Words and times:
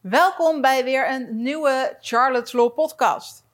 Welkom 0.00 0.60
bij 0.60 0.84
weer 0.84 1.10
een 1.10 1.42
nieuwe 1.42 1.96
Charlotte's 2.00 2.52
Law 2.52 2.74
podcast. 2.74 3.44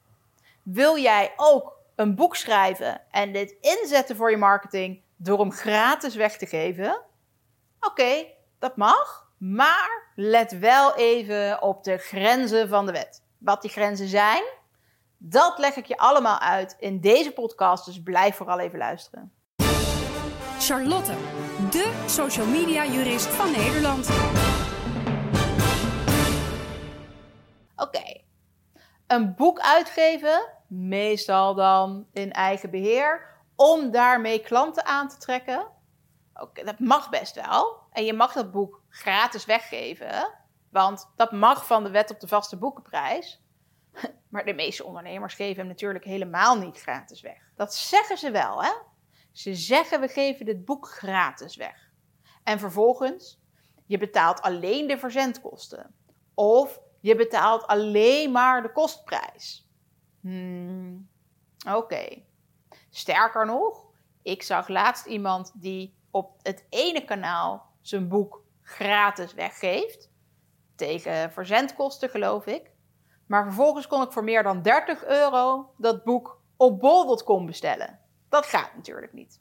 Wil 0.62 0.98
jij 0.98 1.32
ook 1.36 1.72
een 1.94 2.14
boek 2.14 2.36
schrijven 2.36 3.00
en 3.10 3.32
dit 3.32 3.56
inzetten 3.60 4.16
voor 4.16 4.30
je 4.30 4.36
marketing 4.36 5.00
door 5.16 5.38
hem 5.38 5.52
gratis 5.52 6.14
weg 6.14 6.36
te 6.36 6.46
geven? 6.46 7.02
Oké, 7.80 8.26
dat 8.58 8.76
mag, 8.76 9.30
maar 9.38 10.12
let 10.14 10.58
wel 10.58 10.94
even 10.94 11.62
op 11.62 11.84
de 11.84 11.96
grenzen 11.96 12.68
van 12.68 12.86
de 12.86 12.92
wet. 12.92 13.22
Wat 13.38 13.62
die 13.62 13.70
grenzen 13.70 14.08
zijn, 14.08 14.42
dat 15.18 15.58
leg 15.58 15.76
ik 15.76 15.86
je 15.86 15.96
allemaal 15.96 16.38
uit 16.38 16.76
in 16.78 17.00
deze 17.00 17.32
podcast, 17.32 17.84
dus 17.84 18.02
blijf 18.02 18.36
vooral 18.36 18.58
even 18.58 18.78
luisteren. 18.78 19.32
Charlotte, 20.58 21.12
de 21.70 22.04
social 22.06 22.46
media 22.46 22.84
jurist 22.84 23.26
van 23.26 23.50
Nederland. 23.50 24.08
Oké, 27.76 28.22
een 29.06 29.34
boek 29.34 29.60
uitgeven, 29.60 30.52
meestal 30.68 31.54
dan 31.54 32.06
in 32.12 32.32
eigen 32.32 32.70
beheer, 32.70 33.34
om 33.56 33.90
daarmee 33.90 34.40
klanten 34.40 34.84
aan 34.84 35.08
te 35.08 35.16
trekken. 35.16 35.66
Oké, 36.34 36.64
dat 36.64 36.78
mag 36.78 37.10
best 37.10 37.34
wel. 37.34 37.78
En 37.92 38.04
je 38.04 38.12
mag 38.12 38.32
dat 38.32 38.50
boek 38.50 38.82
gratis 38.88 39.44
weggeven, 39.44 40.30
want 40.70 41.12
dat 41.16 41.32
mag 41.32 41.66
van 41.66 41.84
de 41.84 41.90
wet 41.90 42.10
op 42.10 42.20
de 42.20 42.28
vaste 42.28 42.56
boekenprijs. 42.56 43.40
Maar 44.28 44.44
de 44.44 44.54
meeste 44.54 44.84
ondernemers 44.84 45.34
geven 45.34 45.56
hem 45.56 45.66
natuurlijk 45.66 46.04
helemaal 46.04 46.58
niet 46.58 46.80
gratis 46.80 47.20
weg. 47.20 47.38
Dat 47.54 47.74
zeggen 47.74 48.18
ze 48.18 48.30
wel, 48.30 48.62
hè? 48.62 48.72
Ze 49.32 49.54
zeggen 49.54 50.00
we 50.00 50.08
geven 50.08 50.46
dit 50.46 50.64
boek 50.64 50.88
gratis 50.88 51.56
weg. 51.56 51.90
En 52.44 52.58
vervolgens, 52.58 53.40
je 53.86 53.98
betaalt 53.98 54.40
alleen 54.40 54.86
de 54.86 54.98
verzendkosten. 54.98 55.94
Of 56.34 56.80
je 57.00 57.16
betaalt 57.16 57.66
alleen 57.66 58.32
maar 58.32 58.62
de 58.62 58.72
kostprijs. 58.72 59.68
Hmm, 60.20 61.08
Oké. 61.74 62.22
Sterker 62.90 63.46
nog, 63.46 63.84
ik 64.22 64.42
zag 64.42 64.68
laatst 64.68 65.06
iemand 65.06 65.52
die 65.54 65.94
op 66.10 66.38
het 66.42 66.66
ene 66.68 67.04
kanaal 67.04 67.72
zijn 67.80 68.08
boek 68.08 68.42
gratis 68.62 69.34
weggeeft. 69.34 70.10
Tegen 70.76 71.32
verzendkosten, 71.32 72.10
geloof 72.10 72.46
ik. 72.46 72.70
Maar 73.26 73.44
vervolgens 73.44 73.86
kon 73.86 74.02
ik 74.02 74.12
voor 74.12 74.24
meer 74.24 74.42
dan 74.42 74.62
30 74.62 75.04
euro 75.04 75.70
dat 75.76 76.04
boek 76.04 76.40
op 76.56 76.80
bol.com 76.80 77.46
bestellen. 77.46 78.00
Dat 78.28 78.46
gaat 78.46 78.74
natuurlijk 78.74 79.12
niet. 79.12 79.40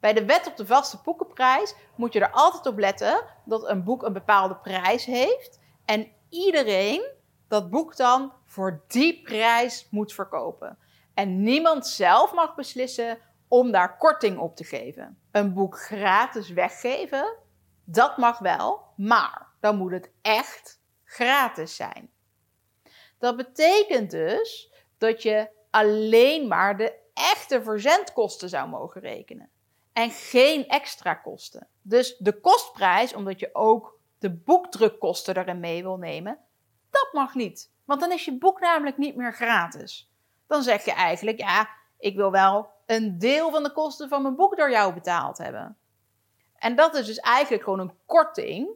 Bij 0.00 0.12
de 0.12 0.24
wet 0.24 0.46
op 0.46 0.56
de 0.56 0.66
vaste 0.66 0.98
boekenprijs 1.02 1.74
moet 1.94 2.12
je 2.12 2.20
er 2.20 2.30
altijd 2.30 2.66
op 2.66 2.78
letten 2.78 3.24
dat 3.44 3.68
een 3.68 3.84
boek 3.84 4.02
een 4.02 4.12
bepaalde 4.12 4.56
prijs 4.56 5.04
heeft. 5.04 5.60
En 5.84 6.08
iedereen 6.28 7.14
dat 7.48 7.70
boek 7.70 7.96
dan 7.96 8.32
voor 8.44 8.84
die 8.88 9.22
prijs 9.22 9.86
moet 9.90 10.12
verkopen. 10.12 10.78
En 11.14 11.42
niemand 11.42 11.86
zelf 11.86 12.32
mag 12.32 12.54
beslissen 12.54 13.18
om 13.48 13.70
daar 13.70 13.96
korting 13.96 14.38
op 14.38 14.56
te 14.56 14.64
geven. 14.64 15.18
Een 15.30 15.54
boek 15.54 15.78
gratis 15.78 16.50
weggeven, 16.50 17.36
dat 17.84 18.16
mag 18.16 18.38
wel, 18.38 18.82
maar 18.96 19.46
dan 19.60 19.76
moet 19.76 19.92
het 19.92 20.10
echt 20.22 20.80
gratis 21.04 21.76
zijn. 21.76 22.10
Dat 23.18 23.36
betekent 23.36 24.10
dus 24.10 24.72
dat 24.98 25.22
je 25.22 25.48
alleen 25.70 26.48
maar 26.48 26.76
de 26.76 26.94
echte 27.14 27.62
verzendkosten 27.62 28.48
zou 28.48 28.68
mogen 28.68 29.00
rekenen. 29.00 29.50
En 29.92 30.10
geen 30.10 30.68
extra 30.68 31.14
kosten. 31.14 31.68
Dus 31.82 32.16
de 32.18 32.40
kostprijs, 32.40 33.14
omdat 33.14 33.40
je 33.40 33.50
ook 33.52 33.95
de 34.18 34.30
boekdrukkosten 34.30 35.36
erin 35.36 35.60
mee 35.60 35.82
wil 35.82 35.96
nemen, 35.96 36.38
dat 36.90 37.08
mag 37.12 37.34
niet. 37.34 37.70
Want 37.84 38.00
dan 38.00 38.12
is 38.12 38.24
je 38.24 38.38
boek 38.38 38.60
namelijk 38.60 38.98
niet 38.98 39.16
meer 39.16 39.32
gratis. 39.32 40.10
Dan 40.46 40.62
zeg 40.62 40.84
je 40.84 40.92
eigenlijk, 40.92 41.38
ja, 41.38 41.68
ik 41.98 42.16
wil 42.16 42.30
wel 42.30 42.70
een 42.86 43.18
deel 43.18 43.50
van 43.50 43.62
de 43.62 43.72
kosten 43.72 44.08
van 44.08 44.22
mijn 44.22 44.36
boek 44.36 44.56
door 44.56 44.70
jou 44.70 44.94
betaald 44.94 45.38
hebben. 45.38 45.76
En 46.54 46.76
dat 46.76 46.94
is 46.94 47.06
dus 47.06 47.18
eigenlijk 47.18 47.62
gewoon 47.62 47.80
een 47.80 47.98
korting 48.06 48.68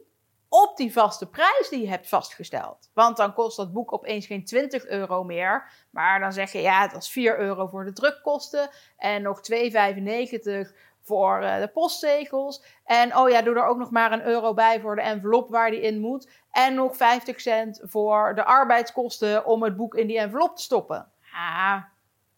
op 0.49 0.77
die 0.77 0.93
vaste 0.93 1.29
prijs 1.29 1.69
die 1.69 1.81
je 1.81 1.89
hebt 1.89 2.09
vastgesteld. 2.09 2.89
Want 2.93 3.17
dan 3.17 3.33
kost 3.33 3.57
dat 3.57 3.73
boek 3.73 3.93
opeens 3.93 4.25
geen 4.25 4.45
20 4.45 4.85
euro 4.85 5.23
meer. 5.23 5.71
Maar 5.89 6.19
dan 6.19 6.33
zeg 6.33 6.51
je, 6.51 6.61
ja, 6.61 6.87
dat 6.87 7.01
is 7.01 7.09
4 7.09 7.39
euro 7.39 7.67
voor 7.67 7.85
de 7.85 7.93
drukkosten 7.93 8.69
en 8.97 9.21
nog 9.21 9.39
2,95 9.51 10.75
voor 11.03 11.41
uh, 11.41 11.59
de 11.59 11.67
postzegels. 11.67 12.63
En 12.85 13.17
oh 13.17 13.29
ja, 13.29 13.41
doe 13.41 13.55
er 13.55 13.65
ook 13.65 13.77
nog 13.77 13.91
maar 13.91 14.11
een 14.11 14.25
euro 14.25 14.53
bij 14.53 14.79
voor 14.79 14.95
de 14.95 15.01
envelop 15.01 15.49
waar 15.49 15.71
die 15.71 15.81
in 15.81 15.99
moet. 15.99 16.29
En 16.51 16.73
nog 16.73 16.97
50 16.97 17.41
cent 17.41 17.81
voor 17.83 18.35
de 18.35 18.43
arbeidskosten 18.43 19.45
om 19.45 19.63
het 19.63 19.75
boek 19.75 19.95
in 19.95 20.07
die 20.07 20.19
envelop 20.19 20.55
te 20.55 20.61
stoppen. 20.61 21.11
Ah, 21.33 21.83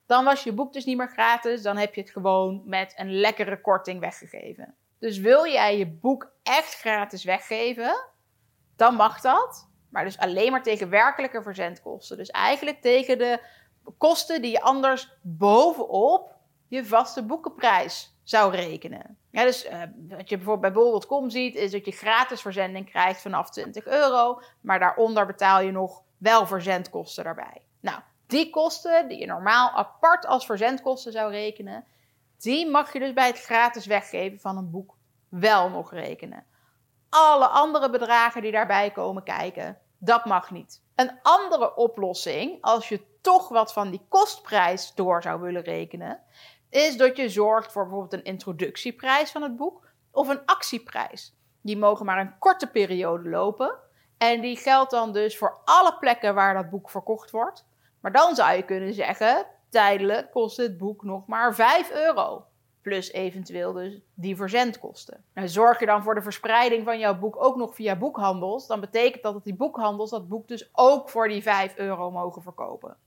dan 0.06 0.24
was 0.24 0.44
je 0.44 0.54
boek 0.54 0.74
dus 0.74 0.86
niet 0.86 0.98
meer 0.98 1.10
gratis. 1.10 1.62
Dan 1.62 1.78
heb 1.78 1.96
je 1.96 2.02
het 2.02 2.10
gewoon 2.10 2.62
met 2.66 2.94
een 2.96 3.12
lekkere 3.12 3.62
korting 3.62 4.00
weggegeven. 4.00 4.76
Dus 5.00 5.18
wil 5.18 5.48
jij 5.48 5.78
je 5.78 5.88
boek 5.88 6.32
echt 6.44 6.74
gratis 6.80 7.24
weggeven, 7.24 8.10
dan 8.76 8.96
mag 8.96 9.22
dat. 9.22 9.70
Maar 9.90 10.04
dus 10.04 10.18
alleen 10.18 10.52
maar 10.52 10.64
tegen 10.64 10.90
werkelijke 10.90 11.42
verzendkosten. 11.42 12.18
Dus 12.18 12.30
eigenlijk 12.30 12.82
tegen 12.82 13.18
de 13.18 13.40
kosten 13.98 14.42
die 14.42 14.52
je 14.52 14.62
anders 14.62 15.18
bovenop 15.22 16.36
je 16.68 16.86
vaste 16.86 17.26
boekenprijs 17.26 18.13
zou 18.24 18.56
rekenen. 18.56 19.18
Ja, 19.30 19.44
dus 19.44 19.66
uh, 19.66 19.82
wat 20.10 20.30
je 20.30 20.36
bijvoorbeeld 20.36 20.74
bij 20.74 20.84
bol.com 20.84 21.30
ziet, 21.30 21.56
is 21.56 21.72
dat 21.72 21.86
je 21.86 21.92
gratis 21.92 22.42
verzending 22.42 22.90
krijgt 22.90 23.22
vanaf 23.22 23.50
20 23.50 23.86
euro. 23.86 24.42
Maar 24.62 24.80
daaronder 24.80 25.26
betaal 25.26 25.62
je 25.62 25.72
nog 25.72 26.04
wel 26.18 26.48
verzendkosten 26.48 27.24
daarbij. 27.24 27.62
Nou, 27.80 28.00
die 28.28 28.50
kosten 28.50 29.08
die 29.08 29.20
je 29.20 29.26
normaal 29.26 29.70
apart 29.70 30.26
als 30.26 30.46
verzendkosten 30.46 31.12
zou 31.12 31.32
rekenen, 31.32 31.86
die 32.38 32.70
mag 32.70 32.94
je 32.94 33.00
dus 33.00 33.14
bij 33.14 33.28
het 33.28 33.40
gratis 33.40 33.86
weggeven 33.86 34.40
van 34.40 34.58
een 34.58 34.72
boek 34.72 34.96
wel 35.30 35.70
nog 35.70 35.92
rekenen. 35.92 36.46
Alle 37.10 37.48
andere 37.48 37.90
bedragen 37.90 38.42
die 38.42 38.52
daarbij 38.52 38.92
komen 38.92 39.24
kijken, 39.24 39.78
dat 39.98 40.26
mag 40.26 40.52
niet. 40.52 40.82
Een 40.96 41.20
andere 41.22 41.76
oplossing, 41.76 42.58
als 42.62 42.90
je 42.90 43.06
toch 43.22 43.50
wat 43.50 43.74
van 43.74 43.90
die 43.90 44.06
kostprijs 44.10 44.94
door 44.96 45.22
zou 45.22 45.42
willen 45.42 45.62
rekenen, 45.62 46.20
is 46.74 46.98
dat 46.98 47.18
je 47.18 47.30
zorgt 47.30 47.72
voor 47.72 47.84
bijvoorbeeld 47.84 48.14
een 48.14 48.32
introductieprijs 48.32 49.32
van 49.32 49.42
het 49.42 49.56
boek 49.56 49.88
of 50.12 50.28
een 50.28 50.46
actieprijs. 50.46 51.36
Die 51.62 51.78
mogen 51.78 52.06
maar 52.06 52.20
een 52.20 52.38
korte 52.40 52.68
periode 52.68 53.30
lopen. 53.30 53.76
En 54.18 54.42
die 54.42 54.58
geldt 54.58 54.92
dan 54.92 55.14
dus 55.14 55.38
voor 55.38 55.58
alle 55.66 55.98
plekken 56.00 56.36
waar 56.36 56.54
dat 56.54 56.70
boek 56.70 56.90
verkocht 56.90 57.32
wordt. 57.32 57.66
Maar 58.00 58.12
dan 58.12 58.36
zou 58.36 58.56
je 58.56 58.64
kunnen 58.64 58.94
zeggen, 58.94 59.46
tijdelijk 59.70 60.32
kost 60.32 60.58
het 60.58 60.78
boek 60.78 61.04
nog 61.04 61.28
maar 61.28 61.56
5 61.56 61.92
euro. 61.92 62.46
Plus 62.82 63.12
eventueel 63.12 63.74
dus 63.74 64.00
die 64.14 64.36
verzendkosten. 64.36 65.24
Nou, 65.34 65.48
zorg 65.48 65.80
je 65.80 65.86
dan 65.86 66.04
voor 66.04 66.16
de 66.16 66.22
verspreiding 66.22 66.84
van 66.84 67.00
jouw 67.00 67.20
boek 67.20 67.44
ook 67.44 67.56
nog 67.56 67.76
via 67.76 67.96
boekhandels, 67.96 68.68
dan 68.68 68.80
betekent 68.80 69.24
dat 69.24 69.34
dat 69.34 69.44
die 69.44 69.56
boekhandels 69.56 70.10
dat 70.10 70.28
boek 70.28 70.48
dus 70.48 70.70
ook 70.72 71.10
voor 71.10 71.28
die 71.28 71.42
5 71.42 71.78
euro 71.78 72.12
mogen 72.12 72.42
verkopen. 72.42 72.98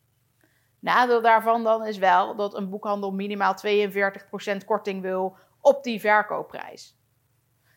Nadeel 0.81 1.23
daarvan 1.23 1.65
dan 1.65 1.87
is 1.87 1.99
wel 1.99 2.37
dat 2.37 2.55
een 2.55 2.69
boekhandel 2.69 3.13
minimaal 3.13 3.55
42% 3.67 4.65
korting 4.67 5.03
wil 5.03 5.37
op 5.61 5.85
die 5.85 6.01
verkoopprijs. 6.01 6.97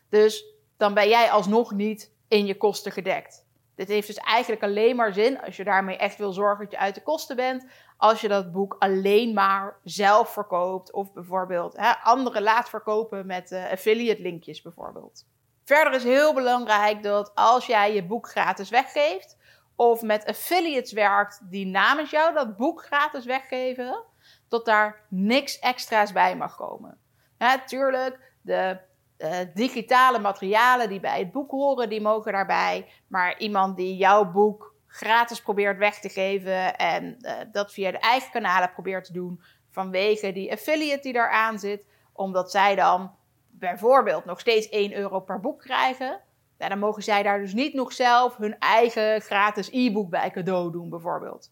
Dus 0.08 0.44
dan 0.76 0.94
ben 0.94 1.08
jij 1.08 1.30
alsnog 1.30 1.72
niet 1.72 2.12
in 2.28 2.46
je 2.46 2.56
kosten 2.56 2.92
gedekt. 2.92 3.48
Dit 3.74 3.88
heeft 3.88 4.06
dus 4.06 4.16
eigenlijk 4.16 4.62
alleen 4.62 4.96
maar 4.96 5.12
zin 5.12 5.40
als 5.40 5.56
je 5.56 5.64
daarmee 5.64 5.96
echt 5.96 6.18
wil 6.18 6.32
zorgen 6.32 6.64
dat 6.64 6.72
je 6.72 6.78
uit 6.78 6.94
de 6.94 7.02
kosten 7.02 7.36
bent. 7.36 7.66
Als 7.96 8.20
je 8.20 8.28
dat 8.28 8.52
boek 8.52 8.76
alleen 8.78 9.34
maar 9.34 9.76
zelf 9.84 10.32
verkoopt 10.32 10.92
of 10.92 11.12
bijvoorbeeld 11.12 11.76
hè, 11.76 11.92
anderen 11.92 12.42
laat 12.42 12.68
verkopen 12.68 13.26
met 13.26 13.50
uh, 13.50 13.70
affiliate 13.70 14.22
linkjes 14.22 14.62
bijvoorbeeld. 14.62 15.26
Verder 15.64 15.92
is 15.92 16.04
heel 16.04 16.34
belangrijk 16.34 17.02
dat 17.02 17.34
als 17.34 17.66
jij 17.66 17.94
je 17.94 18.04
boek 18.04 18.28
gratis 18.28 18.70
weggeeft, 18.70 19.36
of 19.80 20.02
met 20.02 20.24
affiliates 20.26 20.92
werkt 20.92 21.40
die 21.50 21.66
namens 21.66 22.10
jou 22.10 22.34
dat 22.34 22.56
boek 22.56 22.84
gratis 22.84 23.24
weggeven, 23.24 24.04
dat 24.48 24.64
daar 24.64 25.06
niks 25.08 25.58
extra's 25.58 26.12
bij 26.12 26.36
mag 26.36 26.56
komen. 26.56 26.98
Natuurlijk, 27.38 28.32
de 28.42 28.78
uh, 29.18 29.38
digitale 29.54 30.18
materialen 30.18 30.88
die 30.88 31.00
bij 31.00 31.18
het 31.18 31.32
boek 31.32 31.50
horen, 31.50 31.88
die 31.88 32.00
mogen 32.00 32.32
daarbij. 32.32 32.88
Maar 33.06 33.38
iemand 33.38 33.76
die 33.76 33.96
jouw 33.96 34.30
boek 34.30 34.74
gratis 34.86 35.40
probeert 35.40 35.78
weg 35.78 36.00
te 36.00 36.08
geven 36.08 36.76
en 36.76 37.16
uh, 37.20 37.32
dat 37.52 37.72
via 37.72 37.90
de 37.90 37.98
eigen 37.98 38.30
kanalen 38.30 38.72
probeert 38.72 39.04
te 39.04 39.12
doen 39.12 39.42
vanwege 39.70 40.32
die 40.32 40.52
affiliate 40.52 41.02
die 41.02 41.12
daar 41.12 41.30
aan 41.30 41.58
zit, 41.58 41.86
omdat 42.12 42.50
zij 42.50 42.74
dan 42.74 43.14
bijvoorbeeld 43.50 44.24
nog 44.24 44.40
steeds 44.40 44.68
1 44.68 44.92
euro 44.92 45.20
per 45.20 45.40
boek 45.40 45.60
krijgen, 45.60 46.20
dan 46.68 46.78
mogen 46.78 47.02
zij 47.02 47.22
daar 47.22 47.38
dus 47.38 47.52
niet 47.52 47.74
nog 47.74 47.92
zelf 47.92 48.36
hun 48.36 48.58
eigen 48.58 49.20
gratis 49.20 49.68
e-book 49.70 50.10
bij 50.10 50.30
cadeau 50.30 50.72
doen, 50.72 50.88
bijvoorbeeld. 50.88 51.50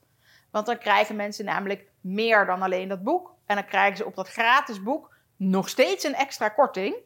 Want 0.51 0.67
dan 0.67 0.79
krijgen 0.79 1.17
mensen 1.17 1.45
namelijk 1.45 1.91
meer 2.01 2.47
dan 2.47 2.63
alleen 2.63 2.89
dat 2.89 3.03
boek. 3.03 3.35
En 3.47 3.55
dan 3.57 3.65
krijgen 3.65 3.97
ze 3.97 4.07
op 4.07 4.15
dat 4.15 4.29
gratis 4.29 4.83
boek 4.83 5.17
nog 5.37 5.69
steeds 5.69 6.05
een 6.05 6.15
extra 6.15 6.49
korting. 6.49 6.97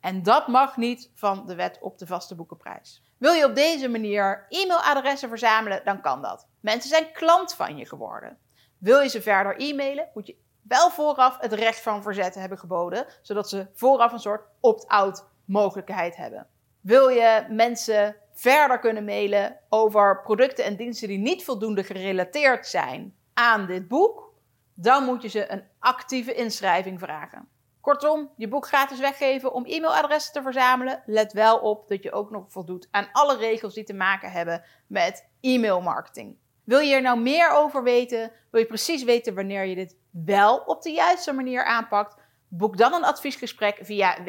En 0.00 0.22
dat 0.22 0.48
mag 0.48 0.76
niet 0.76 1.10
van 1.14 1.46
de 1.46 1.54
wet 1.54 1.78
op 1.80 1.98
de 1.98 2.06
vaste 2.06 2.34
boekenprijs. 2.34 3.02
Wil 3.18 3.32
je 3.32 3.44
op 3.44 3.54
deze 3.54 3.88
manier 3.88 4.46
e-mailadressen 4.48 5.28
verzamelen, 5.28 5.84
dan 5.84 6.00
kan 6.00 6.22
dat. 6.22 6.48
Mensen 6.60 6.90
zijn 6.90 7.12
klant 7.12 7.54
van 7.54 7.76
je 7.76 7.86
geworden. 7.86 8.38
Wil 8.78 9.00
je 9.00 9.08
ze 9.08 9.22
verder 9.22 9.56
e-mailen, 9.60 10.08
moet 10.14 10.26
je 10.26 10.36
wel 10.62 10.90
vooraf 10.90 11.38
het 11.40 11.52
recht 11.52 11.80
van 11.80 12.02
verzet 12.02 12.34
hebben 12.34 12.58
geboden, 12.58 13.06
zodat 13.22 13.48
ze 13.48 13.66
vooraf 13.74 14.12
een 14.12 14.18
soort 14.18 14.46
opt-out 14.60 15.26
mogelijkheid 15.44 16.16
hebben. 16.16 16.46
Wil 16.82 17.08
je 17.08 17.46
mensen 17.48 18.16
verder 18.32 18.78
kunnen 18.78 19.04
mailen 19.04 19.58
over 19.68 20.20
producten 20.22 20.64
en 20.64 20.76
diensten 20.76 21.08
die 21.08 21.18
niet 21.18 21.44
voldoende 21.44 21.84
gerelateerd 21.84 22.66
zijn 22.66 23.14
aan 23.34 23.66
dit 23.66 23.88
boek, 23.88 24.32
dan 24.74 25.04
moet 25.04 25.22
je 25.22 25.28
ze 25.28 25.52
een 25.52 25.64
actieve 25.78 26.34
inschrijving 26.34 26.98
vragen. 26.98 27.48
Kortom, 27.80 28.30
je 28.36 28.48
boek 28.48 28.66
gratis 28.66 29.00
weggeven 29.00 29.52
om 29.52 29.64
e-mailadressen 29.66 30.32
te 30.32 30.42
verzamelen. 30.42 31.02
Let 31.06 31.32
wel 31.32 31.58
op 31.58 31.88
dat 31.88 32.02
je 32.02 32.12
ook 32.12 32.30
nog 32.30 32.44
voldoet 32.48 32.88
aan 32.90 33.08
alle 33.12 33.36
regels 33.36 33.74
die 33.74 33.84
te 33.84 33.94
maken 33.94 34.30
hebben 34.30 34.62
met 34.86 35.28
e-mailmarketing. 35.40 36.36
Wil 36.64 36.78
je 36.78 36.94
er 36.94 37.02
nou 37.02 37.20
meer 37.20 37.50
over 37.50 37.82
weten? 37.82 38.32
Wil 38.50 38.60
je 38.60 38.66
precies 38.66 39.04
weten 39.04 39.34
wanneer 39.34 39.64
je 39.64 39.74
dit 39.74 39.96
wel 40.10 40.56
op 40.56 40.82
de 40.82 40.90
juiste 40.90 41.32
manier 41.32 41.64
aanpakt? 41.64 42.20
Boek 42.48 42.76
dan 42.76 42.92
een 42.92 43.04
adviesgesprek 43.04 43.78
via 43.82 44.22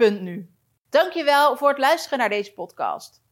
www.oploskoffie.nu. 0.00 0.50
Dankjewel 0.90 1.56
voor 1.56 1.68
het 1.68 1.78
luisteren 1.78 2.18
naar 2.18 2.28
deze 2.28 2.52
podcast. 2.52 3.22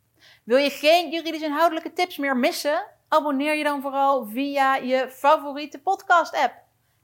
Wil 0.45 0.57
je 0.57 0.71
geen 0.71 1.11
juridisch 1.11 1.43
inhoudelijke 1.43 1.93
tips 1.93 2.17
meer 2.17 2.37
missen? 2.37 2.87
Abonneer 3.09 3.55
je 3.55 3.65
dan 3.65 3.83
vooral 3.83 4.27
via 4.27 4.75
je 4.75 5.11
favoriete 5.11 5.81
podcast 5.81 6.35
app. 6.35 6.55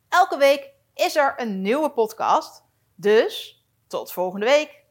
Elke 0.09 0.37
week 0.37 0.71
is 0.95 1.17
er 1.17 1.35
een 1.37 1.63
nieuwe 1.63 1.91
podcast. 1.91 2.65
Dus 2.95 3.65
tot 3.87 4.13
volgende 4.13 4.47
week. 4.47 4.84